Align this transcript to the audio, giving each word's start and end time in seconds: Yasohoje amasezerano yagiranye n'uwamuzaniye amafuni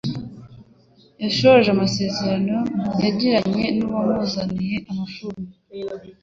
Yasohoje 1.23 1.69
amasezerano 1.75 2.57
yagiranye 3.03 3.65
n'uwamuzaniye 3.77 4.77
amafuni 4.89 5.47